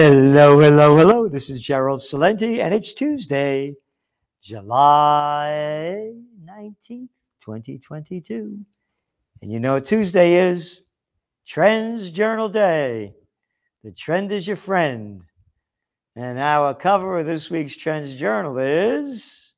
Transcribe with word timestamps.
Hello, 0.00 0.60
hello, 0.60 0.96
hello. 0.96 1.28
This 1.28 1.50
is 1.50 1.60
Gerald 1.60 1.98
Celente, 1.98 2.60
and 2.60 2.72
it's 2.72 2.92
Tuesday, 2.92 3.74
July 4.40 6.12
19th, 6.44 7.08
2022. 7.40 8.60
And 9.42 9.50
you 9.50 9.58
know 9.58 9.72
what 9.72 9.86
Tuesday 9.86 10.50
is? 10.50 10.82
Trends 11.44 12.10
Journal 12.10 12.48
Day. 12.48 13.12
The 13.82 13.90
trend 13.90 14.30
is 14.30 14.46
your 14.46 14.54
friend. 14.54 15.22
And 16.14 16.38
our 16.38 16.74
cover 16.74 17.18
of 17.18 17.26
this 17.26 17.50
week's 17.50 17.76
Trends 17.76 18.14
Journal 18.14 18.56
is 18.56 19.52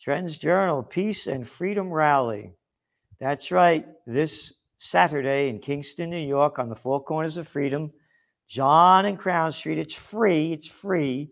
Trends 0.00 0.38
Journal 0.38 0.82
Peace 0.82 1.26
and 1.26 1.46
Freedom 1.46 1.90
Rally. 1.90 2.54
That's 3.20 3.50
right. 3.50 3.86
This 4.06 4.54
Saturday 4.78 5.50
in 5.50 5.58
Kingston, 5.58 6.08
New 6.08 6.16
York, 6.16 6.58
on 6.58 6.70
the 6.70 6.74
Four 6.74 7.04
Corners 7.04 7.36
of 7.36 7.46
Freedom, 7.46 7.92
John 8.48 9.04
and 9.04 9.18
Crown 9.18 9.52
Street. 9.52 9.78
It's 9.78 9.94
free. 9.94 10.52
It's 10.52 10.66
free. 10.66 11.30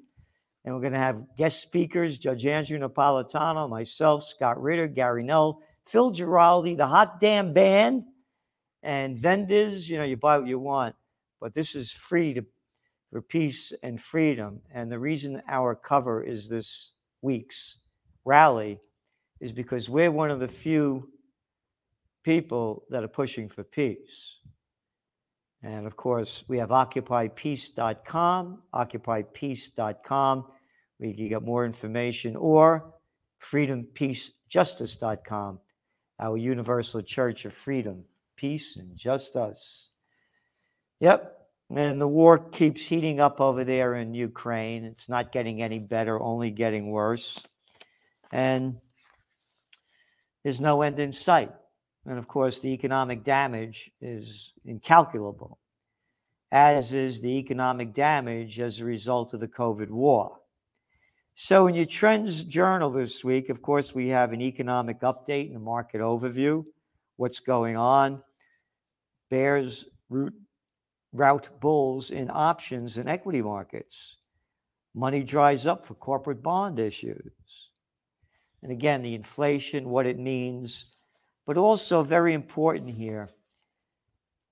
And 0.65 0.75
we're 0.75 0.81
going 0.81 0.93
to 0.93 0.99
have 0.99 1.25
guest 1.37 1.63
speakers 1.63 2.19
Judge 2.19 2.45
Andrew 2.45 2.79
Napolitano, 2.79 3.69
myself, 3.69 4.25
Scott 4.25 4.61
Ritter, 4.61 4.87
Gary 4.87 5.23
Null, 5.23 5.63
Phil 5.87 6.13
Giraldi, 6.13 6.77
the 6.77 6.87
Hot 6.87 7.21
Damn 7.21 7.53
Band, 7.53 8.05
and 8.83 9.19
vendors. 9.19 9.89
You 9.89 9.99
know, 9.99 10.05
you 10.05 10.17
buy 10.17 10.39
what 10.39 10.49
you 10.49 10.59
want, 10.59 10.95
but 11.41 11.55
this 11.55 11.75
is 11.75 11.91
free 11.91 12.35
to, 12.35 12.45
for 13.11 13.23
peace 13.23 13.73
and 13.83 14.01
freedom. 14.01 14.61
And 14.73 14.91
the 14.91 14.99
reason 14.99 15.43
our 15.49 15.75
cover 15.75 16.23
is 16.23 16.49
this 16.49 16.93
week's 17.23 17.79
rally 18.25 18.79
is 19.41 19.53
because 19.53 19.89
we're 19.89 20.11
one 20.11 20.31
of 20.31 20.41
the 20.41 20.49
few 20.49 21.09
people 22.25 22.85
that 22.91 23.05
are 23.05 23.09
pushing 23.09 23.49
for 23.49 23.63
peace. 23.63 24.37
And 25.63 25.87
of 25.87 25.97
course, 25.97 26.45
we 26.49 26.59
have 26.59 26.71
occupypeace.com, 26.71 28.63
occupypeace.com, 28.75 30.47
where 30.99 31.11
you 31.11 31.17
can 31.17 31.29
get 31.29 31.43
more 31.43 31.65
information, 31.65 32.35
or 32.37 32.93
freedompeacejustice.com, 33.43 35.61
our 36.21 36.37
universal 36.37 37.03
church 37.03 37.45
of 37.45 37.55
freedom, 37.55 38.05
peace, 38.37 38.77
and 38.77 38.97
just 38.97 39.37
us. 39.37 39.91
Yep. 41.01 41.33
And 41.75 42.01
the 42.01 42.07
war 42.07 42.39
keeps 42.39 42.83
heating 42.83 43.19
up 43.19 43.41
over 43.41 43.65
there 43.65 43.97
in 43.97 44.15
Ukraine. 44.15 44.85
It's 44.85 45.09
not 45.09 45.33
getting 45.33 45.63
any 45.63 45.81
better, 45.81 46.21
only 46.21 46.53
getting 46.53 46.91
worse. 46.91 47.45
And 48.31 48.79
there's 50.45 50.61
no 50.61 50.83
end 50.83 51.01
in 51.01 51.13
sight. 51.13 51.51
And 52.07 52.19
of 52.19 52.29
course, 52.29 52.61
the 52.61 52.69
economic 52.69 53.25
damage 53.25 53.91
is 54.01 54.53
incalculable, 54.65 55.59
as 56.53 56.95
is 56.95 57.21
the 57.21 57.39
economic 57.39 57.95
damage 57.95 58.61
as 58.61 58.79
a 58.79 58.85
result 58.85 59.35
of 59.35 59.41
the 59.41 59.49
COVID 59.49 59.91
war. 59.91 60.39
So, 61.35 61.67
in 61.67 61.75
your 61.75 61.85
Trends 61.85 62.45
Journal 62.45 62.91
this 62.91 63.23
week, 63.25 63.51
of 63.51 63.61
course, 63.61 63.95
we 63.95 64.09
have 64.09 64.33
an 64.33 64.41
economic 64.41 65.01
update 65.01 65.49
and 65.49 65.57
a 65.57 65.61
market 65.61 66.01
overview, 66.01 66.65
what's 67.17 67.41
going 67.41 67.77
on, 67.77 68.23
bears 69.29 69.85
root, 70.09 70.33
route 71.13 71.61
bulls 71.61 72.11
in 72.11 72.31
options 72.33 72.99
and 72.99 73.09
equity 73.09 73.43
markets. 73.43 74.17
Money 74.95 75.23
dries 75.23 75.67
up 75.67 75.85
for 75.85 75.95
corporate 75.95 76.43
bond 76.43 76.79
issues. 76.79 77.71
And 78.63 78.73
again, 78.73 79.03
the 79.03 79.15
inflation, 79.15 79.91
what 79.91 80.07
it 80.07 80.19
means 80.19 80.96
but 81.47 81.57
also 81.57 82.03
very 82.03 82.35
important 82.35 82.91
here. 82.91 83.29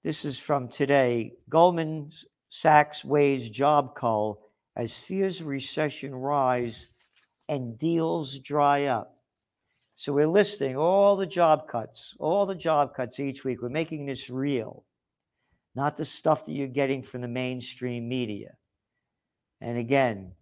This 0.02 0.24
is 0.24 0.38
from 0.38 0.68
today. 0.68 1.32
Goldman 1.48 2.12
Sachs 2.50 3.04
weighs 3.04 3.50
job 3.50 3.96
cull 3.96 4.40
as 4.76 4.98
fears 4.98 5.40
of 5.40 5.46
recession 5.46 6.14
rise 6.14 6.88
and 7.48 7.78
deals 7.78 8.38
dry 8.38 8.84
up. 8.84 9.18
So 9.96 10.12
we're 10.12 10.26
listing 10.26 10.76
all 10.76 11.16
the 11.16 11.26
job 11.26 11.68
cuts, 11.68 12.14
all 12.18 12.46
the 12.46 12.54
job 12.54 12.94
cuts 12.94 13.20
each 13.20 13.44
week. 13.44 13.62
We're 13.62 13.68
making 13.68 14.06
this 14.06 14.28
real, 14.28 14.84
not 15.74 15.96
the 15.96 16.04
stuff 16.04 16.44
that 16.44 16.52
you're 16.52 16.68
getting 16.68 17.02
from 17.02 17.20
the 17.20 17.28
mainstream 17.28 18.08
media. 18.08 18.56
And 19.60 19.78
again, 19.78 20.32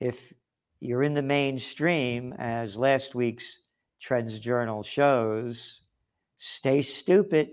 if 0.00 0.32
you're 0.80 1.02
in 1.02 1.14
the 1.14 1.22
mainstream, 1.22 2.34
as 2.38 2.76
last 2.76 3.14
week's 3.14 3.61
Trends 4.02 4.40
Journal 4.40 4.82
shows 4.82 5.82
stay 6.36 6.82
stupid. 6.82 7.50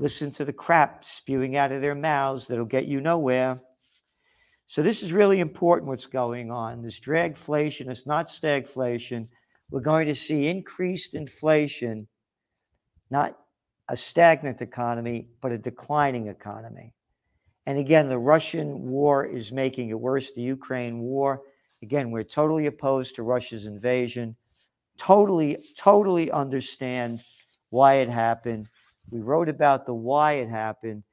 Listen 0.00 0.32
to 0.32 0.44
the 0.44 0.52
crap 0.52 1.04
spewing 1.04 1.56
out 1.56 1.70
of 1.70 1.80
their 1.80 1.94
mouths 1.94 2.48
that'll 2.48 2.64
get 2.64 2.86
you 2.86 3.00
nowhere. 3.00 3.60
So, 4.66 4.82
this 4.82 5.04
is 5.04 5.12
really 5.12 5.38
important 5.38 5.88
what's 5.88 6.06
going 6.06 6.50
on. 6.50 6.82
This 6.82 6.98
dragflation 6.98 7.88
is 7.88 8.04
not 8.04 8.26
stagflation. 8.26 9.28
We're 9.70 9.80
going 9.80 10.08
to 10.08 10.14
see 10.14 10.48
increased 10.48 11.14
inflation, 11.14 12.08
not 13.08 13.38
a 13.88 13.96
stagnant 13.96 14.62
economy, 14.62 15.28
but 15.40 15.52
a 15.52 15.58
declining 15.58 16.26
economy. 16.26 16.94
And 17.66 17.78
again, 17.78 18.08
the 18.08 18.18
Russian 18.18 18.88
war 18.88 19.24
is 19.24 19.52
making 19.52 19.90
it 19.90 20.00
worse, 20.00 20.32
the 20.32 20.42
Ukraine 20.42 20.98
war. 20.98 21.42
Again, 21.82 22.10
we're 22.10 22.24
totally 22.24 22.66
opposed 22.66 23.14
to 23.14 23.22
Russia's 23.22 23.66
invasion 23.66 24.34
totally, 25.00 25.56
totally 25.78 26.30
understand 26.30 27.22
why 27.70 27.94
it 27.94 28.10
happened. 28.10 28.68
We 29.10 29.20
wrote 29.20 29.48
about 29.48 29.86
the 29.86 29.94
why 29.94 30.34
it 30.34 30.48
happened 30.50 31.04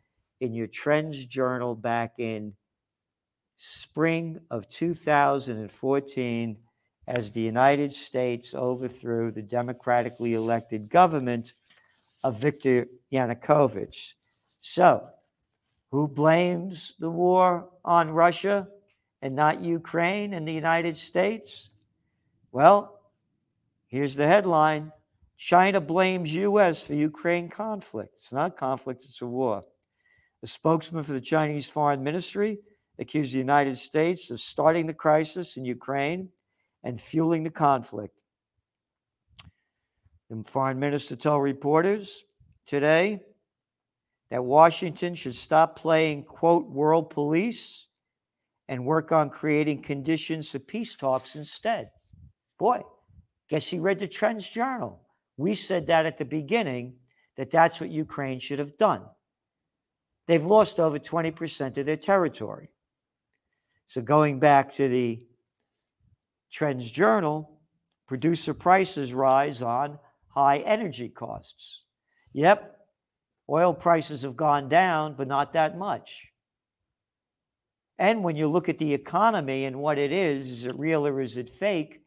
in 0.42 0.54
your 0.54 0.68
Trends 0.68 1.26
Journal 1.26 1.74
back 1.74 2.16
in 2.20 2.54
spring 3.56 4.40
of 4.52 4.68
2014 4.68 6.58
as 7.08 7.32
the 7.32 7.40
United 7.40 7.94
States 7.94 8.54
overthrew 8.54 9.32
the 9.32 9.42
democratically 9.42 10.34
elected 10.34 10.90
government 10.90 11.54
of 12.26 12.38
Viktor 12.38 12.88
Yanukovych. 13.14 14.16
So, 14.60 15.08
who 15.92 16.10
blames 16.10 16.94
the 17.00 17.10
war 17.10 17.70
on 17.86 18.12
Russia 18.12 18.68
and 19.22 19.34
not 19.34 19.62
Ukraine 19.62 20.34
and 20.34 20.46
the 20.46 20.54
United 20.54 20.98
States? 20.98 21.70
Well, 22.52 22.97
Here's 23.88 24.16
the 24.16 24.28
headline 24.28 24.92
China 25.38 25.80
blames 25.80 26.34
U.S. 26.34 26.82
for 26.82 26.94
Ukraine 26.94 27.50
conflict. 27.50 28.14
It's 28.16 28.34
not 28.34 28.58
conflict, 28.58 29.04
it's 29.04 29.22
a 29.22 29.28
war. 29.28 29.64
A 30.44 30.48
spokesman 30.48 31.04
for 31.04 31.14
the 31.14 31.22
Chinese 31.22 31.70
Foreign 31.70 32.04
Ministry 32.04 32.60
accused 33.00 33.34
the 33.34 33.40
United 33.40 33.78
States 33.78 34.32
of 34.32 34.40
starting 34.40 34.88
the 34.88 34.94
crisis 34.94 35.58
in 35.58 35.66
Ukraine 35.66 36.30
and 36.84 37.00
fueling 37.00 37.44
the 37.44 37.50
conflict. 37.50 38.14
The 40.30 40.44
foreign 40.44 40.80
minister 40.80 41.16
told 41.16 41.44
reporters 41.44 42.24
today 42.66 43.22
that 44.30 44.44
Washington 44.44 45.16
should 45.16 45.36
stop 45.36 45.80
playing, 45.80 46.24
quote, 46.24 46.70
world 46.70 47.10
police 47.10 47.88
and 48.68 48.86
work 48.86 49.12
on 49.12 49.30
creating 49.30 49.82
conditions 49.82 50.50
for 50.50 50.60
peace 50.60 50.96
talks 50.96 51.36
instead. 51.36 51.92
Boy, 52.60 52.82
Guess 53.50 53.68
he 53.68 53.80
read 53.80 54.00
the 54.00 54.08
Trends 54.08 54.50
Journal. 54.50 55.02
We 55.38 55.54
said 55.54 55.88
that 55.88 56.06
at 56.06 56.18
the 56.18 56.26
beginning 56.26 56.96
that 57.38 57.52
that's 57.52 57.80
what 57.80 57.90
Ukraine 57.90 58.40
should 58.40 58.60
have 58.60 58.78
done. 58.78 59.04
They've 60.28 60.46
lost 60.46 60.80
over 60.80 61.00
20% 61.00 61.78
of 61.78 61.86
their 61.86 61.96
territory. 61.96 62.70
So 63.86 64.02
going 64.02 64.40
back 64.40 64.74
to 64.74 64.90
the 64.90 65.22
Trends 66.52 66.90
Journal, 66.92 67.60
producer 68.08 68.54
prices 68.54 69.14
rise 69.14 69.62
on 69.62 70.00
high 70.28 70.60
energy 70.60 71.08
costs. 71.08 71.84
Yep, 72.34 72.78
oil 73.50 73.74
prices 73.74 74.24
have 74.24 74.36
gone 74.36 74.68
down, 74.68 75.16
but 75.16 75.28
not 75.28 75.54
that 75.54 75.78
much. 75.78 76.28
And 77.98 78.24
when 78.24 78.36
you 78.36 78.48
look 78.48 78.70
at 78.70 78.78
the 78.78 78.94
economy 78.94 79.66
and 79.66 79.80
what 79.80 79.98
it 79.98 80.12
is, 80.12 80.52
is 80.52 80.66
it 80.66 80.78
real 80.78 81.08
or 81.08 81.22
is 81.22 81.38
it 81.38 81.50
fake? 81.50 82.02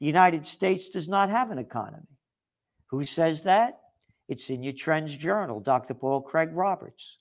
The 0.00 0.06
United 0.06 0.46
States 0.46 0.88
does 0.88 1.08
not 1.08 1.30
have 1.30 1.50
an 1.50 1.58
economy. 1.58 2.18
Who 2.86 3.04
says 3.04 3.42
that? 3.42 3.80
It's 4.28 4.50
in 4.50 4.62
your 4.62 4.74
Trends 4.74 5.16
Journal, 5.16 5.60
Dr. 5.60 5.94
Paul 5.94 6.20
Craig 6.20 6.50
Roberts. 6.52 7.18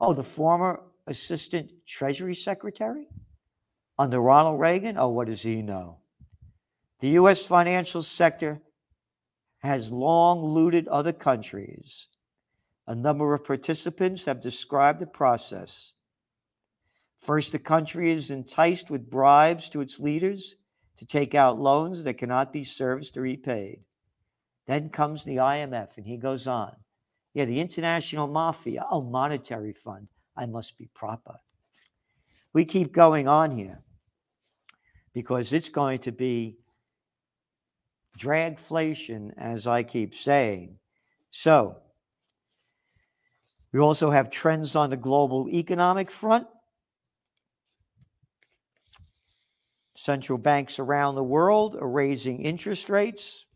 Oh, 0.00 0.12
the 0.12 0.24
former 0.24 0.80
Assistant 1.06 1.70
Treasury 1.86 2.34
Secretary 2.34 3.06
under 3.98 4.20
Ronald 4.20 4.58
Reagan? 4.58 4.98
Oh, 4.98 5.08
what 5.08 5.28
does 5.28 5.42
he 5.42 5.62
know? 5.62 5.98
The 7.00 7.10
U.S. 7.10 7.44
financial 7.44 8.02
sector 8.02 8.60
has 9.58 9.92
long 9.92 10.42
looted 10.42 10.88
other 10.88 11.12
countries. 11.12 12.08
A 12.86 12.94
number 12.94 13.34
of 13.34 13.44
participants 13.44 14.24
have 14.24 14.40
described 14.40 15.00
the 15.00 15.06
process. 15.06 15.92
First, 17.20 17.52
the 17.52 17.58
country 17.58 18.10
is 18.10 18.30
enticed 18.30 18.90
with 18.90 19.10
bribes 19.10 19.68
to 19.70 19.80
its 19.80 19.98
leaders 20.00 20.56
to 20.96 21.06
take 21.06 21.34
out 21.34 21.60
loans 21.60 22.04
that 22.04 22.14
cannot 22.14 22.52
be 22.52 22.64
serviced 22.64 23.16
or 23.16 23.22
repaid. 23.22 23.80
Then 24.66 24.88
comes 24.88 25.24
the 25.24 25.36
IMF, 25.36 25.96
and 25.96 26.06
he 26.06 26.16
goes 26.16 26.46
on. 26.46 26.74
Yeah, 27.34 27.44
the 27.44 27.60
international 27.60 28.28
mafia, 28.28 28.86
oh, 28.90 29.02
monetary 29.02 29.72
fund. 29.72 30.08
I 30.36 30.46
must 30.46 30.78
be 30.78 30.88
proper. 30.94 31.38
we 32.52 32.64
keep 32.64 32.92
going 32.92 33.28
on 33.28 33.56
here 33.56 33.82
because 35.12 35.52
it's 35.52 35.68
going 35.68 35.98
to 36.00 36.12
be 36.12 36.58
dragflation, 38.18 39.32
as 39.36 39.66
I 39.66 39.82
keep 39.82 40.14
saying. 40.14 40.78
So, 41.30 41.76
we 43.72 43.80
also 43.80 44.10
have 44.10 44.30
trends 44.30 44.76
on 44.76 44.90
the 44.90 44.96
global 44.96 45.48
economic 45.48 46.10
front. 46.10 46.46
Central 49.94 50.38
banks 50.38 50.78
around 50.78 51.14
the 51.14 51.22
world 51.22 51.76
are 51.76 51.88
raising 51.88 52.42
interest 52.42 52.88
rates. 52.88 53.46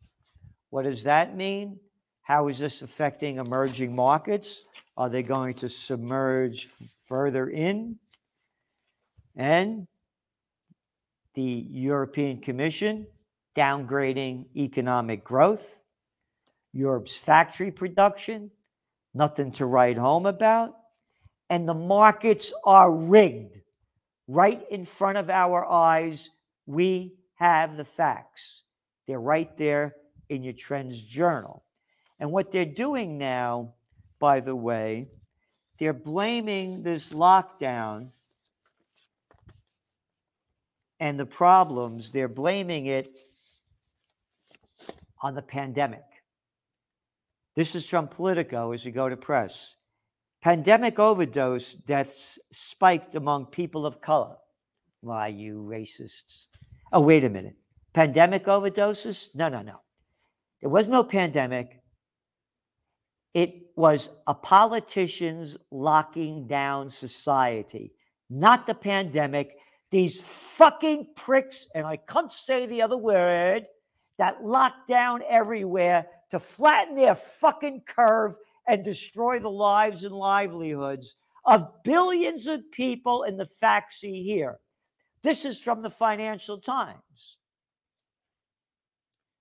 What 0.71 0.85
does 0.85 1.05
that 1.05 1.37
mean? 1.37 1.81
How 2.23 2.49
is 2.49 2.59
this 2.59 2.83
affecting 2.83 3.39
emerging 3.39 3.95
markets? 3.95 4.63
Are 4.97 5.09
they 5.09 5.23
going 5.23 5.55
to 5.55 5.69
submerge 5.69 6.67
f- 6.67 6.89
further 7.07 7.49
in? 7.49 7.97
And 9.35 9.87
the 11.35 11.67
European 11.71 12.41
Commission 12.41 13.07
downgrading 13.57 14.47
economic 14.57 15.25
growth, 15.25 15.81
Europe's 16.73 17.17
factory 17.17 17.73
production, 17.73 18.51
nothing 19.15 19.51
to 19.51 19.67
write 19.67 19.99
home 19.99 20.27
about, 20.27 20.77
and 21.51 21.69
the 21.69 21.75
markets 21.75 22.53
are 22.65 22.93
rigged 22.93 23.57
right 24.29 24.63
in 24.71 24.85
front 24.85 25.19
of 25.19 25.31
our 25.31 25.65
eyes. 25.65 26.31
We 26.67 27.15
have 27.37 27.77
the 27.77 27.85
facts. 27.85 28.63
They're 29.07 29.19
right 29.19 29.57
there 29.57 29.97
in 30.29 30.43
your 30.43 30.53
trends 30.53 31.03
journal. 31.03 31.65
And 32.21 32.31
what 32.31 32.53
they're 32.53 32.65
doing 32.65 33.17
now, 33.17 33.75
by 34.19 34.41
the 34.41 34.55
way, 34.55 35.09
they're 35.79 35.93
blaming 35.93 36.83
this 36.83 37.13
lockdown 37.13 38.11
and 41.01 41.19
the 41.19 41.27
problems, 41.27 42.11
they're 42.11 42.29
blaming 42.29 42.87
it 42.87 43.15
on 45.23 45.35
the 45.35 45.43
pandemic. 45.43 46.03
This 47.55 47.75
is 47.75 47.89
from 47.89 48.09
Politico 48.09 48.73
as 48.73 48.85
we 48.85 48.91
go 48.91 49.09
to 49.09 49.17
press. 49.17 49.77
Pandemic 50.41 50.99
overdose 50.99 51.75
deaths 51.75 52.39
spiked 52.53 53.17
among 53.17 53.47
people 53.47 53.85
of 53.85 54.01
color. 54.01 54.37
Why, 55.01 55.29
you 55.29 55.67
racists? 55.69 56.47
Oh, 56.93 57.01
wait 57.01 57.25
a 57.25 57.31
minute. 57.31 57.57
Pandemic 57.93 58.45
overdoses? 58.45 59.29
No, 59.35 59.49
no, 59.49 59.63
no. 59.63 59.81
There 60.61 60.71
was 60.71 60.89
no 60.89 61.03
pandemic. 61.03 61.81
It 63.35 63.67
was 63.77 64.11
a 64.27 64.35
politicians 64.35 65.57
locking 65.71 66.47
down 66.47 66.89
society, 66.89 67.93
not 68.31 68.67
the 68.67 68.75
pandemic. 68.75 69.59
These 69.91 70.21
fucking 70.21 71.09
pricks, 71.17 71.67
and 71.75 71.87
I 71.87 71.97
can't 71.97 72.33
say 72.33 72.67
the 72.67 72.83
other 72.83 72.97
word, 72.97 73.67
that 74.19 74.45
locked 74.45 74.89
down 74.89 75.23
everywhere 75.29 76.07
to 76.31 76.39
flatten 76.39 76.95
their 76.95 77.15
fucking 77.15 77.83
curve 77.87 78.37
and 78.69 78.85
destroy 78.85 79.39
the 79.39 79.51
lives 79.51 80.05
and 80.05 80.15
livelihoods 80.15 81.17
of 81.47 81.83
billions 81.83 82.47
of 82.47 82.71
people 82.71 83.23
in 83.23 83.37
the 83.37 83.47
facts 83.47 84.01
see 84.01 84.23
here. 84.23 84.59
This 85.23 85.45
is 85.45 85.59
from 85.59 85.83
the 85.83 85.91
Financial 85.91 86.59
Times, 86.59 87.39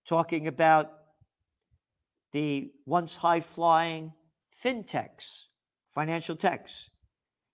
talking 0.07 0.47
about 0.47 0.94
the 2.31 2.71
once 2.85 3.15
high 3.18 3.41
flying 3.41 4.13
fintechs, 4.63 5.45
financial 5.94 6.35
techs. 6.35 6.89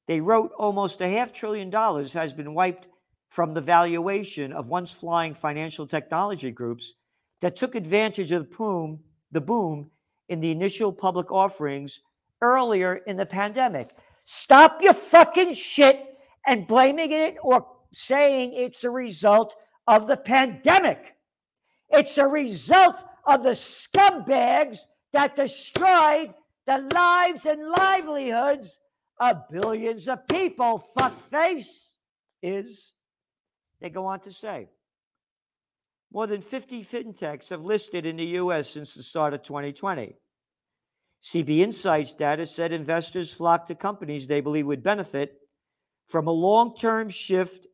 They 0.07 0.21
wrote 0.21 0.51
almost 0.57 1.01
a 1.01 1.09
half 1.09 1.33
trillion 1.33 1.69
dollars 1.69 2.13
has 2.13 2.33
been 2.33 2.53
wiped 2.53 2.87
from 3.29 3.53
the 3.53 3.61
valuation 3.61 4.53
of 4.53 4.67
once 4.67 4.91
flying 4.91 5.33
financial 5.33 5.87
technology 5.87 6.51
groups 6.51 6.93
that 7.41 7.55
took 7.55 7.73
advantage 7.73 8.31
of 8.31 8.49
the 8.49 8.55
boom, 8.55 8.99
the 9.31 9.41
boom 9.41 9.89
in 10.29 10.39
the 10.39 10.51
initial 10.51 10.91
public 10.91 11.31
offerings 11.31 11.99
earlier 12.41 12.95
in 12.95 13.17
the 13.17 13.25
pandemic. 13.25 13.95
Stop 14.25 14.81
your 14.81 14.93
fucking 14.93 15.53
shit 15.53 16.17
and 16.45 16.67
blaming 16.67 17.11
it 17.11 17.37
or 17.41 17.65
saying 17.91 18.53
it's 18.53 18.83
a 18.83 18.89
result 18.89 19.55
of 19.87 20.07
the 20.07 20.17
pandemic. 20.17 21.15
It's 21.89 22.17
a 22.17 22.25
result 22.25 23.03
of 23.25 23.43
the 23.43 23.51
scumbags 23.51 24.79
that 25.11 25.35
destroyed 25.35 26.33
the 26.65 26.89
lives 26.93 27.45
and 27.45 27.69
livelihoods 27.69 28.79
of 29.19 29.49
billions 29.51 30.07
of 30.07 30.27
people. 30.27 30.83
Fuckface 30.97 31.91
is, 32.41 32.93
they 33.79 33.89
go 33.89 34.05
on 34.05 34.19
to 34.21 34.31
say. 34.31 34.69
More 36.13 36.27
than 36.27 36.41
50 36.41 36.83
fintechs 36.83 37.49
have 37.49 37.65
listed 37.65 38.05
in 38.05 38.17
the 38.17 38.37
US 38.37 38.69
since 38.69 38.93
the 38.93 39.01
start 39.01 39.33
of 39.33 39.41
2020. 39.41 40.15
CB 41.23 41.59
Insights 41.59 42.13
data 42.13 42.45
said 42.45 42.71
investors 42.71 43.33
flocked 43.33 43.67
to 43.69 43.75
companies 43.75 44.27
they 44.27 44.39
believe 44.39 44.67
would 44.67 44.83
benefit 44.83 45.39
from 46.07 46.27
a 46.27 46.31
long 46.31 46.75
term 46.75 47.09
shift 47.09 47.65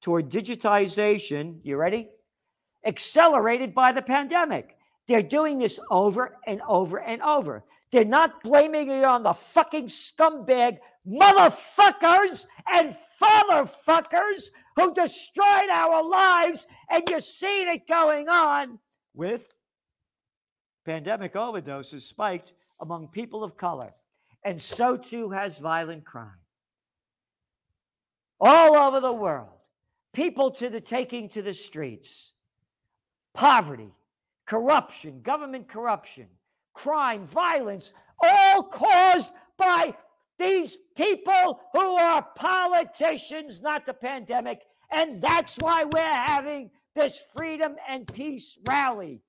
toward 0.00 0.30
digitization. 0.30 1.60
You 1.62 1.76
ready? 1.76 2.08
Accelerated 2.84 3.72
by 3.72 3.92
the 3.92 4.02
pandemic. 4.02 4.76
They're 5.06 5.22
doing 5.22 5.60
this 5.60 5.78
over 5.88 6.38
and 6.46 6.60
over 6.66 6.98
and 6.98 7.22
over. 7.22 7.64
They're 7.92 8.04
not 8.04 8.42
blaming 8.42 8.88
it 8.88 9.04
on 9.04 9.22
the 9.22 9.32
fucking 9.32 9.86
scumbag 9.86 10.78
motherfuckers 11.06 12.46
and 12.72 12.96
fatherfuckers 13.22 14.50
who 14.76 14.94
destroyed 14.94 15.70
our 15.70 16.02
lives, 16.02 16.66
and 16.90 17.02
you're 17.08 17.20
seeing 17.20 17.68
it 17.68 17.88
going 17.88 18.28
on 18.28 18.78
with 19.14 19.48
pandemic 20.84 21.34
overdoses 21.34 22.02
spiked 22.02 22.52
among 22.80 23.08
people 23.08 23.42
of 23.42 23.56
color. 23.56 23.92
And 24.44 24.60
so 24.60 24.96
too 24.96 25.30
has 25.30 25.58
violent 25.58 26.04
crime. 26.04 26.38
All 28.38 28.76
over 28.76 29.00
the 29.00 29.12
world, 29.12 29.48
people 30.12 30.50
to 30.52 30.68
the 30.68 30.80
taking 30.80 31.28
to 31.30 31.42
the 31.42 31.54
streets, 31.54 32.32
poverty, 33.34 33.92
corruption, 34.46 35.22
government 35.22 35.68
corruption, 35.68 36.26
crime, 36.74 37.26
violence, 37.26 37.92
all 38.22 38.62
caused 38.62 39.32
by 39.56 39.94
these 40.38 40.76
people 40.96 41.60
who 41.72 41.96
are 41.96 42.26
politicians, 42.36 43.62
not 43.62 43.86
the 43.86 43.94
pandemic. 43.94 44.60
And 44.90 45.20
that's 45.20 45.56
why 45.56 45.84
we're 45.84 46.00
having 46.00 46.70
this 46.94 47.20
freedom 47.34 47.76
and 47.88 48.06
peace 48.12 48.58
rally. 48.66 49.22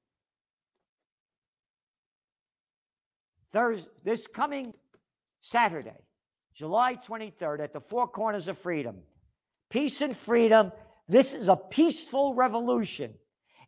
Thursday, 3.53 3.89
this 4.03 4.27
coming 4.27 4.73
Saturday, 5.41 6.05
July 6.53 6.95
23rd, 6.95 7.61
at 7.61 7.73
the 7.73 7.79
Four 7.79 8.07
Corners 8.07 8.47
of 8.47 8.57
Freedom. 8.57 8.97
Peace 9.69 10.01
and 10.01 10.15
freedom. 10.15 10.71
This 11.07 11.33
is 11.33 11.47
a 11.47 11.55
peaceful 11.55 12.35
revolution. 12.35 13.13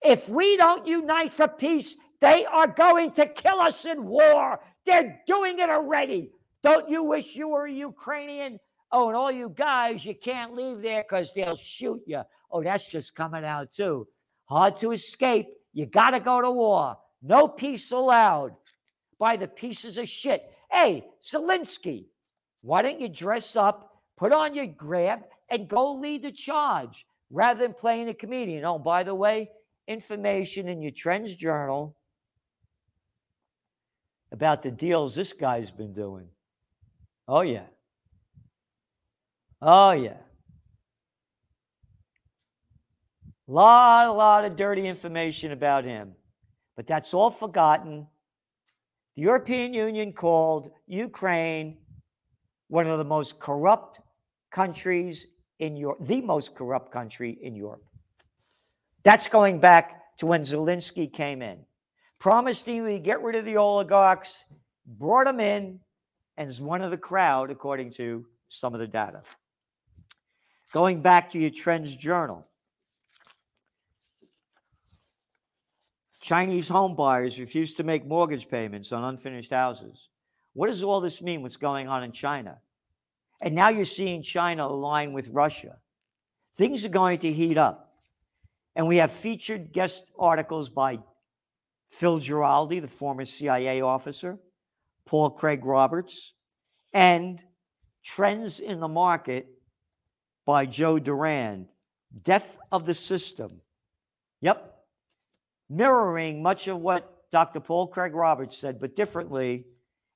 If 0.02 0.30
we 0.30 0.58
don't 0.58 0.88
unite 0.88 1.34
for 1.34 1.48
peace, 1.48 1.96
they 2.20 2.46
are 2.46 2.68
going 2.68 3.12
to 3.14 3.26
kill 3.26 3.60
us 3.60 3.86
in 3.86 4.06
war. 4.06 4.60
They're 4.86 5.22
doing 5.26 5.60
it 5.60 5.70
already. 5.70 6.32
Don't 6.64 6.90
you 6.90 7.04
wish 7.04 7.36
you 7.36 7.50
were 7.50 7.66
a 7.66 7.72
Ukrainian? 7.72 8.60
Oh, 8.92 9.08
and 9.08 9.16
all 9.16 9.32
you 9.32 9.54
guys, 9.56 10.04
you 10.04 10.16
can't 10.16 10.56
leave 10.56 10.82
there 10.82 11.04
because 11.04 11.34
they'll 11.34 11.56
shoot 11.56 12.02
you. 12.06 12.22
Oh, 12.52 12.64
that's 12.64 12.90
just 12.90 13.16
coming 13.16 13.46
out 13.46 13.72
too. 13.72 14.08
Hard 14.46 14.78
to 14.78 14.92
escape. 14.92 15.48
You 15.74 15.86
got 15.86 16.12
to 16.12 16.20
go 16.20 16.42
to 16.42 16.52
war. 16.52 16.98
No 17.22 17.48
peace 17.48 17.92
allowed 17.92 18.56
by 19.20 19.36
the 19.36 19.48
pieces 19.48 19.98
of 19.98 20.08
shit. 20.08 20.44
Hey, 20.72 21.06
Zelensky, 21.22 22.06
why 22.62 22.82
don't 22.82 23.00
you 23.00 23.10
dress 23.10 23.56
up, 23.56 24.02
put 24.18 24.32
on 24.32 24.56
your 24.56 24.66
grab, 24.66 25.20
and 25.50 25.68
go 25.68 25.94
lead 25.94 26.24
the 26.24 26.32
charge 26.32 27.06
rather 27.30 27.60
than 27.60 27.74
playing 27.74 28.10
a 28.10 28.14
comedian? 28.14 28.66
Oh, 28.66 28.80
by 28.80 29.04
the 29.04 29.16
way, 29.16 29.52
information 29.88 30.68
in 30.68 30.82
your 30.82 30.92
Trends 30.92 31.36
Journal 31.36 31.96
about 34.32 34.64
the 34.64 34.72
deals 34.72 35.16
this 35.16 35.34
guy's 35.34 35.72
been 35.72 35.94
doing. 35.94 36.28
Oh, 37.32 37.42
yeah. 37.42 37.68
Oh, 39.62 39.92
yeah. 39.92 40.18
Lot, 43.46 44.08
a 44.08 44.12
lot 44.12 44.46
of 44.46 44.56
dirty 44.56 44.88
information 44.88 45.52
about 45.52 45.86
him. 45.86 46.14
But 46.76 46.88
that's 46.88 47.14
all 47.14 47.30
forgotten. 47.30 48.08
The 49.16 49.22
European 49.22 49.76
Union 49.76 50.12
called 50.12 50.72
Ukraine 50.88 51.78
one 52.68 52.88
of 52.88 52.98
the 52.98 53.06
most 53.06 53.40
corrupt 53.40 54.00
countries 54.50 55.28
in 55.60 55.78
Europe, 55.78 56.00
the 56.02 56.22
most 56.22 56.56
corrupt 56.56 56.92
country 56.92 57.38
in 57.44 57.56
Europe. 57.56 57.84
That's 59.04 59.28
going 59.28 59.60
back 59.60 60.18
to 60.18 60.26
when 60.26 60.42
Zelensky 60.42 61.14
came 61.14 61.44
in. 61.44 61.60
Promised 62.18 62.66
he 62.66 62.82
would 62.82 63.04
get 63.04 63.22
rid 63.22 63.36
of 63.36 63.46
the 63.46 63.58
oligarchs, 63.58 64.46
brought 64.88 65.26
them 65.26 65.40
in, 65.40 65.80
and 66.40 66.50
is 66.50 66.62
one 66.62 66.82
of 66.82 66.90
the 66.90 66.98
crowd, 66.98 67.52
according 67.52 67.92
to 67.92 68.26
some 68.48 68.74
of 68.74 68.80
the 68.80 68.88
data. 68.88 69.22
Going 70.72 71.02
back 71.02 71.30
to 71.32 71.38
your 71.38 71.50
Trends 71.50 71.94
Journal, 71.94 72.48
Chinese 76.22 76.70
home 76.70 76.96
buyers 76.96 77.42
refuse 77.42 77.76
to 77.76 77.84
make 77.84 78.08
mortgage 78.08 78.48
payments 78.48 78.94
on 78.94 79.04
unfinished 79.04 79.52
houses. 79.52 80.08
What 80.54 80.68
does 80.68 80.82
all 80.82 81.02
this 81.02 81.22
mean? 81.22 81.42
What's 81.42 81.58
going 81.58 81.90
on 81.90 82.04
in 82.04 82.14
China? 82.14 82.60
And 83.42 83.54
now 83.54 83.68
you're 83.68 83.84
seeing 83.84 84.24
China 84.24 84.66
align 84.66 85.12
with 85.12 85.28
Russia. 85.30 85.76
Things 86.56 86.86
are 86.86 86.90
going 86.90 87.20
to 87.20 87.34
heat 87.34 87.58
up. 87.58 87.96
And 88.78 88.88
we 88.88 88.98
have 88.98 89.12
featured 89.12 89.74
guest 89.74 90.06
articles 90.18 90.70
by 90.70 91.00
Phil 91.90 92.20
Giraldi, 92.20 92.80
the 92.80 92.88
former 92.88 93.26
CIA 93.26 93.82
officer, 93.82 94.38
Paul 95.10 95.32
Craig 95.32 95.66
Roberts, 95.66 96.34
and 96.94 97.42
Trends 98.04 98.60
in 98.60 98.80
the 98.80 98.88
Market 98.88 99.48
by 100.46 100.68
Joe 100.68 101.00
Duran. 101.00 101.68
Death 102.22 102.60
of 102.72 102.86
the 102.86 102.94
System. 102.94 103.60
Yep. 104.42 104.72
Mirroring 105.68 106.44
much 106.44 106.68
of 106.68 106.78
what 106.78 107.24
Dr. 107.32 107.60
Paul 107.60 107.88
Craig 107.88 108.14
Roberts 108.14 108.56
said, 108.56 108.80
but 108.80 108.96
differently 108.96 109.66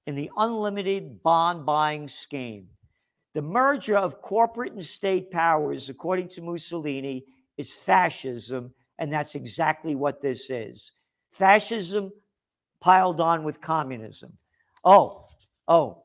in 0.05 0.13
the 0.13 0.29
unlimited 0.37 1.23
bond 1.23 1.65
buying 1.65 2.07
scheme. 2.07 2.67
The 3.33 3.41
merger 3.41 3.97
of 3.97 4.21
corporate 4.21 4.73
and 4.73 4.85
state 4.85 5.31
powers, 5.31 5.89
according 5.89 6.27
to 6.29 6.41
Mussolini, 6.41 7.25
is 7.57 7.73
fascism, 7.73 8.71
and 8.99 9.11
that's 9.11 9.33
exactly 9.33 9.95
what 9.95 10.21
this 10.21 10.51
is. 10.51 10.91
Fascism 11.31 12.11
piled 12.79 13.19
on 13.19 13.43
with 13.43 13.59
communism. 13.59 14.37
Oh, 14.85 15.27
oh, 15.67 16.03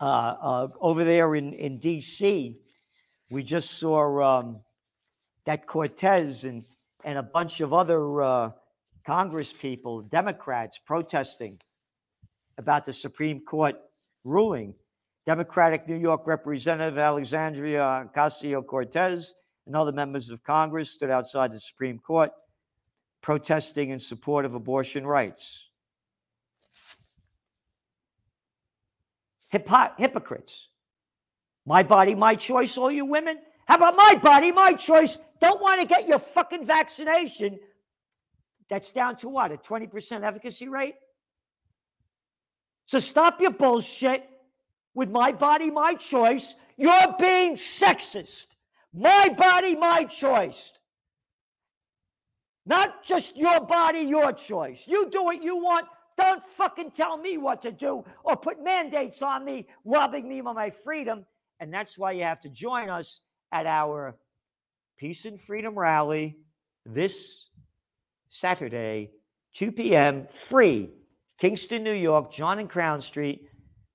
uh, 0.00 0.04
uh, 0.04 0.68
over 0.80 1.04
there 1.04 1.34
in, 1.34 1.52
in 1.52 1.78
D.C., 1.78 2.56
we 3.30 3.42
just 3.42 3.72
saw 3.72 4.22
um, 4.22 4.60
that 5.44 5.66
Cortez 5.66 6.44
and, 6.44 6.64
and 7.04 7.18
a 7.18 7.22
bunch 7.22 7.60
of 7.60 7.72
other 7.72 8.22
uh, 8.22 8.50
Congress 9.06 9.52
people, 9.52 10.00
Democrats, 10.02 10.78
protesting 10.84 11.58
about 12.58 12.84
the 12.84 12.92
Supreme 12.92 13.40
Court 13.40 13.76
ruling. 14.24 14.74
Democratic 15.24 15.86
New 15.86 15.96
York 15.96 16.26
Representative 16.26 16.98
Alexandria 16.98 18.08
Ocasio 18.12 18.66
Cortez 18.66 19.34
and 19.66 19.76
other 19.76 19.92
members 19.92 20.30
of 20.30 20.42
Congress 20.42 20.90
stood 20.90 21.10
outside 21.10 21.52
the 21.52 21.60
Supreme 21.60 21.98
Court 21.98 22.30
protesting 23.22 23.90
in 23.90 24.00
support 24.00 24.44
of 24.44 24.54
abortion 24.54 25.06
rights. 25.06 25.70
Hypo- 29.52 29.94
hypocrites. 29.98 30.68
My 31.64 31.82
body, 31.82 32.14
my 32.14 32.34
choice, 32.34 32.76
all 32.76 32.90
you 32.90 33.04
women. 33.04 33.38
How 33.66 33.76
about 33.76 33.96
my 33.96 34.18
body, 34.20 34.50
my 34.50 34.72
choice? 34.72 35.18
Don't 35.40 35.60
want 35.60 35.80
to 35.80 35.86
get 35.86 36.08
your 36.08 36.18
fucking 36.18 36.66
vaccination. 36.66 37.58
That's 38.68 38.92
down 38.92 39.16
to 39.18 39.28
what? 39.28 39.52
A 39.52 39.56
20% 39.56 40.24
efficacy 40.24 40.68
rate? 40.68 40.94
So 42.86 43.00
stop 43.00 43.40
your 43.40 43.52
bullshit 43.52 44.28
with 44.94 45.10
my 45.10 45.32
body, 45.32 45.70
my 45.70 45.94
choice. 45.94 46.54
You're 46.76 47.14
being 47.18 47.56
sexist. 47.56 48.46
My 48.92 49.28
body, 49.28 49.76
my 49.76 50.04
choice. 50.04 50.72
Not 52.66 53.04
just 53.04 53.36
your 53.36 53.60
body, 53.60 54.00
your 54.00 54.32
choice. 54.32 54.84
You 54.86 55.10
do 55.10 55.22
what 55.24 55.42
you 55.42 55.56
want. 55.56 55.86
Don't 56.16 56.42
fucking 56.42 56.92
tell 56.92 57.16
me 57.16 57.38
what 57.38 57.62
to 57.62 57.72
do 57.72 58.04
or 58.24 58.36
put 58.36 58.62
mandates 58.62 59.22
on 59.22 59.44
me, 59.44 59.66
robbing 59.84 60.28
me 60.28 60.38
of 60.40 60.44
my 60.44 60.70
freedom. 60.70 61.26
And 61.60 61.72
that's 61.72 61.96
why 61.96 62.12
you 62.12 62.24
have 62.24 62.40
to 62.40 62.48
join 62.48 62.88
us 62.88 63.20
at 63.50 63.66
our 63.66 64.16
Peace 64.98 65.24
and 65.24 65.40
Freedom 65.40 65.78
Rally 65.78 66.36
this 66.86 67.46
Saturday, 68.28 69.10
2 69.54 69.72
p.m., 69.72 70.26
free, 70.30 70.90
Kingston, 71.38 71.82
New 71.82 71.92
York, 71.92 72.32
John 72.32 72.58
and 72.58 72.70
Crown 72.70 73.00
Street. 73.00 73.48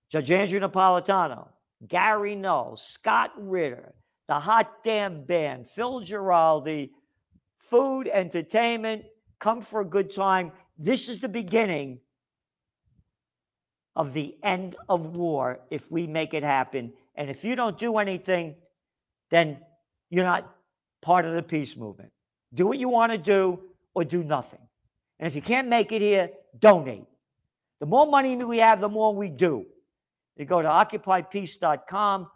Judge 0.10 0.32
Andrew 0.32 0.60
Napolitano, 0.60 1.50
Gary 1.86 2.36
Null, 2.36 2.78
Scott 2.78 3.32
Ritter, 3.38 3.94
the 4.28 4.40
Hot 4.40 4.84
Damn 4.84 5.26
Band, 5.26 5.68
Phil 5.68 6.02
Giraldi, 6.02 6.92
food, 7.60 8.08
entertainment, 8.08 9.04
come 9.40 9.62
for 9.62 9.82
a 9.82 9.86
good 9.86 10.14
time. 10.14 10.54
This 10.78 11.10
is 11.10 11.20
the 11.20 11.28
beginning 11.28 12.00
of 13.98 14.13
the 14.13 14.38
end 14.44 14.75
of 14.88 15.08
war 15.08 15.60
if 15.72 15.92
we 15.92 16.06
make 16.06 16.36
it 16.36 16.44
happen. 16.44 16.94
And 17.16 17.32
if 17.32 17.44
you 17.44 17.56
don't 17.56 17.77
do 17.80 17.98
anything, 17.98 18.56
then 19.32 19.58
you're 20.12 20.24
not 20.24 20.56
part 21.01 21.25
of 21.25 21.34
the 21.34 21.42
peace 21.42 21.75
movement. 21.75 22.12
Do 22.54 22.68
what 22.68 22.77
you 22.77 22.89
want 22.89 23.12
to 23.12 23.18
do 23.18 23.60
or 23.96 24.06
do 24.06 24.24
nothing. 24.24 24.60
And 25.20 25.27
if 25.27 25.36
you 25.36 25.42
can't 25.42 25.68
make 25.68 25.92
it 25.92 26.01
here, 26.01 26.30
donate. 26.60 27.06
The 27.80 27.88
more 27.88 28.06
money 28.06 28.36
we 28.36 28.60
have, 28.60 28.80
the 28.80 28.88
more 28.88 29.16
we 29.16 29.30
do. 29.30 29.66
You 30.38 30.46
go 30.46 30.62
to 30.62 30.68
occupypeace.com 30.68 32.30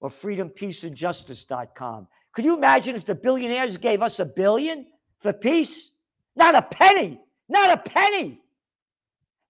or 0.00 0.10
freedompeaceandjustice.com. 0.10 2.08
Could 2.32 2.44
you 2.44 2.54
imagine 2.54 2.94
if 2.94 3.06
the 3.06 3.14
billionaires 3.14 3.78
gave 3.78 4.02
us 4.02 4.18
a 4.18 4.26
billion 4.26 4.84
for 5.18 5.32
peace? 5.32 5.88
Not 6.36 6.54
a 6.54 6.60
penny. 6.60 7.18
Not 7.48 7.70
a 7.70 7.78
penny. 7.78 8.42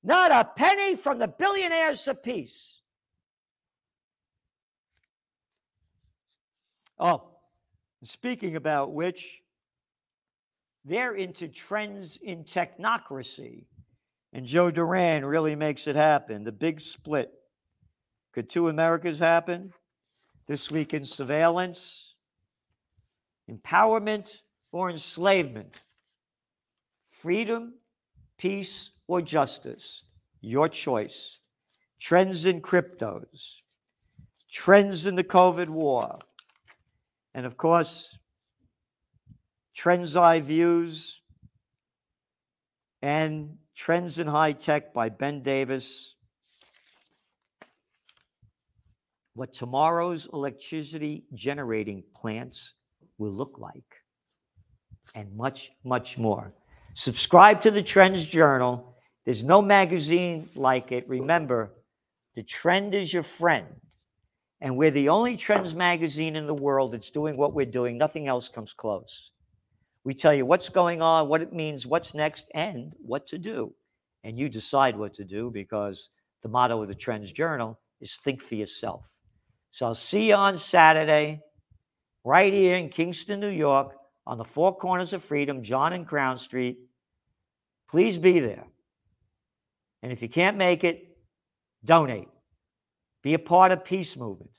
Not 0.04 0.30
a 0.30 0.44
penny 0.44 0.96
from 0.96 1.18
the 1.18 1.26
billionaires 1.26 2.06
peace. 2.22 2.82
Oh, 6.98 7.30
speaking 8.02 8.54
about 8.54 8.92
which, 8.92 9.42
they're 10.84 11.14
into 11.14 11.48
trends 11.48 12.18
in 12.22 12.44
technocracy. 12.44 13.64
And 14.34 14.44
Joe 14.44 14.70
Duran 14.70 15.24
really 15.24 15.56
makes 15.56 15.86
it 15.86 15.96
happen. 15.96 16.44
The 16.44 16.52
big 16.52 16.80
split. 16.80 17.32
Could 18.32 18.50
two 18.50 18.68
Americas 18.68 19.18
happen? 19.18 19.72
This 20.46 20.70
week 20.70 20.92
in 20.92 21.04
surveillance, 21.04 22.16
empowerment, 23.50 24.40
or 24.70 24.90
enslavement? 24.90 25.72
Freedom, 27.08 27.74
peace, 28.36 28.90
or 29.06 29.22
justice? 29.22 30.04
Your 30.40 30.68
choice. 30.68 31.40
Trends 32.00 32.44
in 32.44 32.60
cryptos, 32.60 33.60
trends 34.50 35.06
in 35.06 35.14
the 35.14 35.24
COVID 35.24 35.70
war, 35.70 36.18
and 37.32 37.46
of 37.46 37.56
course, 37.56 38.18
Trends 39.74 40.14
I 40.14 40.40
Views 40.40 41.22
and 43.00 43.56
Trends 43.74 44.18
in 44.18 44.26
High 44.26 44.52
Tech 44.52 44.92
by 44.92 45.08
Ben 45.08 45.42
Davis. 45.42 46.14
What 49.34 49.54
tomorrow's 49.54 50.28
electricity 50.30 51.24
generating 51.32 52.04
plants 52.14 52.74
will 53.16 53.32
look 53.32 53.56
like, 53.58 54.02
and 55.14 55.34
much, 55.34 55.70
much 55.84 56.18
more. 56.18 56.52
Subscribe 56.94 57.62
to 57.62 57.70
the 57.70 57.82
Trends 57.82 58.28
Journal. 58.28 58.93
There's 59.24 59.44
no 59.44 59.62
magazine 59.62 60.48
like 60.54 60.92
it. 60.92 61.08
Remember, 61.08 61.72
the 62.34 62.42
trend 62.42 62.94
is 62.94 63.12
your 63.12 63.22
friend. 63.22 63.66
And 64.60 64.76
we're 64.76 64.90
the 64.90 65.08
only 65.08 65.36
trends 65.36 65.74
magazine 65.74 66.36
in 66.36 66.46
the 66.46 66.54
world 66.54 66.92
that's 66.92 67.10
doing 67.10 67.36
what 67.36 67.54
we're 67.54 67.66
doing. 67.66 67.98
Nothing 67.98 68.28
else 68.28 68.48
comes 68.48 68.72
close. 68.72 69.30
We 70.04 70.14
tell 70.14 70.34
you 70.34 70.46
what's 70.46 70.68
going 70.68 71.02
on, 71.02 71.28
what 71.28 71.42
it 71.42 71.52
means, 71.52 71.86
what's 71.86 72.14
next, 72.14 72.50
and 72.54 72.92
what 72.98 73.26
to 73.28 73.38
do. 73.38 73.74
And 74.22 74.38
you 74.38 74.48
decide 74.48 74.96
what 74.96 75.14
to 75.14 75.24
do 75.24 75.50
because 75.50 76.10
the 76.42 76.48
motto 76.48 76.80
of 76.82 76.88
the 76.88 76.94
Trends 76.94 77.32
Journal 77.32 77.78
is 78.00 78.16
think 78.16 78.42
for 78.42 78.54
yourself. 78.54 79.18
So 79.70 79.86
I'll 79.86 79.94
see 79.94 80.28
you 80.28 80.34
on 80.34 80.56
Saturday, 80.56 81.40
right 82.22 82.52
here 82.52 82.76
in 82.76 82.90
Kingston, 82.90 83.40
New 83.40 83.48
York, 83.48 83.96
on 84.26 84.38
the 84.38 84.44
four 84.44 84.76
corners 84.76 85.12
of 85.12 85.24
freedom, 85.24 85.62
John 85.62 85.92
and 85.92 86.06
Crown 86.06 86.38
Street. 86.38 86.78
Please 87.88 88.16
be 88.16 88.40
there. 88.40 88.64
And 90.04 90.12
if 90.12 90.20
you 90.20 90.28
can't 90.28 90.58
make 90.58 90.84
it, 90.84 91.16
donate. 91.82 92.28
Be 93.22 93.32
a 93.32 93.38
part 93.38 93.72
of 93.72 93.86
peace 93.86 94.18
movement. 94.18 94.50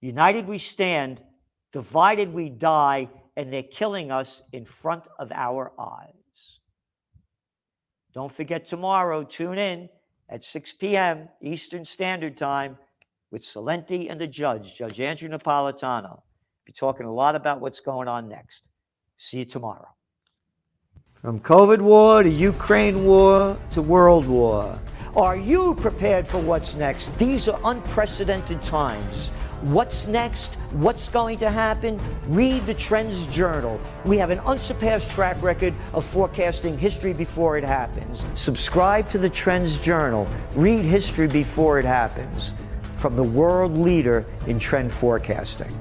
United 0.00 0.48
we 0.48 0.58
stand, 0.58 1.22
divided 1.72 2.34
we 2.34 2.48
die, 2.48 3.08
and 3.36 3.52
they're 3.52 3.62
killing 3.62 4.10
us 4.10 4.42
in 4.52 4.64
front 4.64 5.06
of 5.20 5.30
our 5.30 5.70
eyes. 5.78 6.58
Don't 8.12 8.32
forget 8.32 8.66
tomorrow, 8.66 9.22
tune 9.22 9.58
in 9.58 9.88
at 10.28 10.42
6 10.42 10.72
p.m. 10.72 11.28
Eastern 11.40 11.84
Standard 11.84 12.36
Time 12.36 12.78
with 13.30 13.42
Celente 13.44 14.10
and 14.10 14.20
the 14.20 14.26
judge, 14.26 14.74
Judge 14.74 14.98
Andrew 14.98 15.28
Napolitano. 15.28 16.22
Be 16.64 16.72
talking 16.72 17.06
a 17.06 17.14
lot 17.14 17.36
about 17.36 17.60
what's 17.60 17.78
going 17.78 18.08
on 18.08 18.28
next. 18.28 18.64
See 19.16 19.38
you 19.38 19.44
tomorrow. 19.44 19.86
From 21.22 21.38
COVID 21.40 21.82
war 21.82 22.22
to 22.22 22.30
Ukraine 22.30 23.04
war 23.04 23.54
to 23.72 23.82
world 23.82 24.24
war. 24.24 24.74
Are 25.14 25.36
you 25.36 25.74
prepared 25.74 26.26
for 26.26 26.38
what's 26.38 26.74
next? 26.76 27.14
These 27.18 27.46
are 27.46 27.60
unprecedented 27.62 28.62
times. 28.62 29.28
what's 29.60 30.06
next, 30.06 30.54
what's 30.80 31.10
going 31.10 31.36
to 31.40 31.50
happen, 31.50 32.00
read 32.24 32.64
the 32.64 32.72
Trends 32.72 33.26
Journal. 33.26 33.78
We 34.06 34.16
have 34.16 34.30
an 34.30 34.38
unsurpassed 34.38 35.10
track 35.10 35.42
record 35.42 35.74
of 35.92 36.06
forecasting 36.06 36.78
history 36.78 37.12
before 37.12 37.58
it 37.58 37.64
happens. 37.64 38.24
Subscribe 38.34 39.06
to 39.10 39.18
the 39.18 39.28
Trends 39.28 39.78
Journal. 39.78 40.26
Read 40.54 40.86
history 40.86 41.28
before 41.28 41.78
it 41.78 41.84
happens 41.84 42.54
from 42.96 43.14
the 43.16 43.22
world 43.22 43.76
leader 43.76 44.24
in 44.46 44.58
trend 44.58 44.90
forecasting. 44.90 45.74